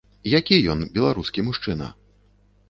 Які 0.39 0.57
ён, 0.73 0.79
беларускі 0.95 1.45
мужчына? 1.51 1.91